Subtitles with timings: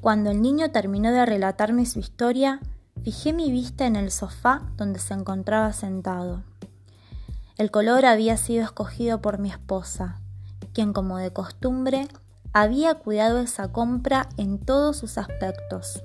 [0.00, 2.60] Cuando el niño terminó de relatarme su historia,
[3.02, 6.42] fijé mi vista en el sofá donde se encontraba sentado.
[7.56, 10.20] El color había sido escogido por mi esposa,
[10.74, 12.08] quien como de costumbre
[12.52, 16.02] había cuidado esa compra en todos sus aspectos.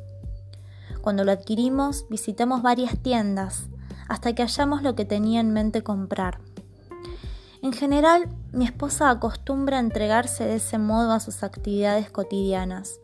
[1.01, 3.63] Cuando lo adquirimos, visitamos varias tiendas
[4.07, 6.39] hasta que hallamos lo que tenía en mente comprar.
[7.61, 12.99] En general, mi esposa acostumbra a entregarse de ese modo a sus actividades cotidianas.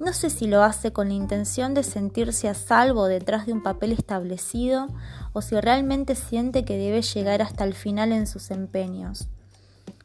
[0.00, 3.62] No sé si lo hace con la intención de sentirse a salvo detrás de un
[3.62, 4.86] papel establecido
[5.32, 9.28] o si realmente siente que debe llegar hasta el final en sus empeños.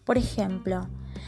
[0.04, 0.88] Por ejemplo,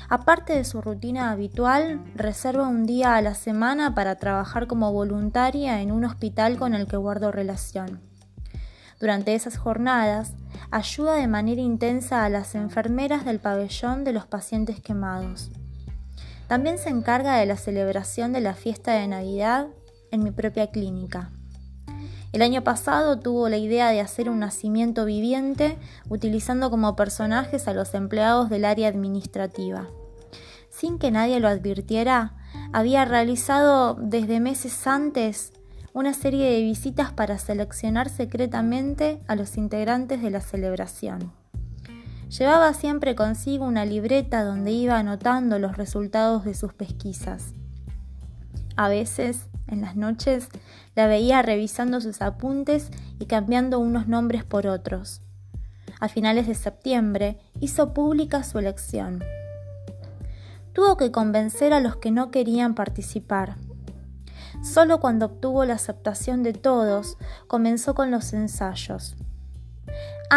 [0.10, 5.82] aparte de su rutina habitual, reserva un día a la semana para trabajar como voluntaria
[5.82, 8.02] en un hospital con el que guardo relación.
[9.00, 10.34] Durante esas jornadas,
[10.72, 15.52] ayuda de manera intensa a las enfermeras del pabellón de los pacientes quemados.
[16.48, 19.68] También se encarga de la celebración de la fiesta de Navidad
[20.12, 21.32] en mi propia clínica.
[22.34, 25.78] El año pasado tuvo la idea de hacer un nacimiento viviente
[26.10, 29.88] utilizando como personajes a los empleados del área administrativa.
[30.70, 32.36] Sin que nadie lo advirtiera,
[32.74, 35.54] había realizado desde meses antes
[35.94, 41.32] una serie de visitas para seleccionar secretamente a los integrantes de la celebración.
[42.30, 47.54] Llevaba siempre consigo una libreta donde iba anotando los resultados de sus pesquisas.
[48.76, 50.50] A veces, en las noches,
[50.96, 55.22] la veía revisando sus apuntes y cambiando unos nombres por otros.
[56.00, 59.24] A finales de septiembre hizo pública su elección.
[60.74, 63.56] Tuvo que convencer a los que no querían participar,
[64.66, 67.18] Solo cuando obtuvo la aceptación de todos,
[67.48, 69.16] comenzó con los ensayos.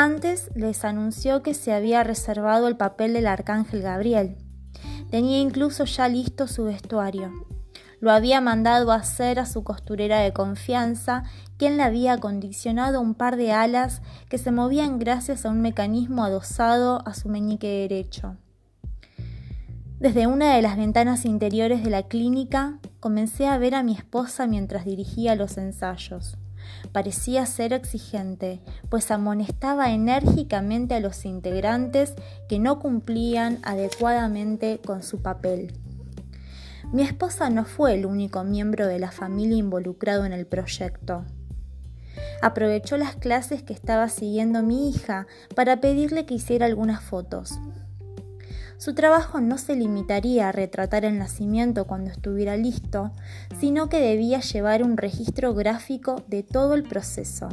[0.01, 4.37] Antes les anunció que se había reservado el papel del arcángel Gabriel.
[5.11, 7.33] Tenía incluso ya listo su vestuario.
[7.99, 11.25] Lo había mandado hacer a su costurera de confianza,
[11.57, 16.23] quien le había acondicionado un par de alas que se movían gracias a un mecanismo
[16.23, 18.37] adosado a su meñique derecho.
[19.99, 24.47] Desde una de las ventanas interiores de la clínica comencé a ver a mi esposa
[24.47, 26.39] mientras dirigía los ensayos.
[26.93, 32.15] Parecía ser exigente, pues amonestaba enérgicamente a los integrantes
[32.49, 35.73] que no cumplían adecuadamente con su papel.
[36.93, 41.25] Mi esposa no fue el único miembro de la familia involucrado en el proyecto.
[42.41, 47.59] Aprovechó las clases que estaba siguiendo mi hija para pedirle que hiciera algunas fotos.
[48.79, 53.11] Su trabajo no se limitaría a retratar el nacimiento cuando estuviera listo,
[53.59, 57.49] sino que debía llevar un registro gráfico de todo el proceso.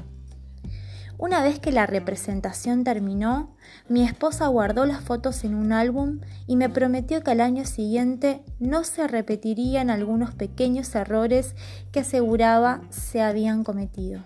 [1.17, 3.55] Una vez que la representación terminó,
[3.89, 8.43] mi esposa guardó las fotos en un álbum y me prometió que al año siguiente
[8.59, 11.55] no se repetirían algunos pequeños errores
[11.91, 14.21] que aseguraba se habían cometido.